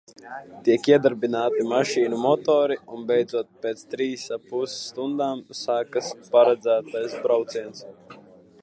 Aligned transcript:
Tiek 0.67 0.87
iedarbināti 0.91 1.65
mašīnu 1.73 2.21
motori 2.23 2.77
un 2.95 3.05
beidzot, 3.11 3.51
pēc 3.67 3.85
trīsarpus 3.93 4.79
stundām, 4.89 5.45
sākas 5.63 6.11
paredzētais 6.37 7.17
brauciens. 7.29 7.89